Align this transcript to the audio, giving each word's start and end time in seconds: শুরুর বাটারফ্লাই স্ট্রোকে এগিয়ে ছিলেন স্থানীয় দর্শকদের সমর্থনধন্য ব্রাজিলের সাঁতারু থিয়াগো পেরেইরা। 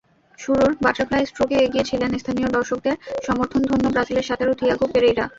শুরুর 0.39 0.71
বাটারফ্লাই 0.83 1.23
স্ট্রোকে 1.25 1.55
এগিয়ে 1.57 1.87
ছিলেন 1.89 2.11
স্থানীয় 2.21 2.49
দর্শকদের 2.57 2.95
সমর্থনধন্য 3.25 3.85
ব্রাজিলের 3.93 4.27
সাঁতারু 4.29 4.53
থিয়াগো 4.59 4.85
পেরেইরা। 4.93 5.25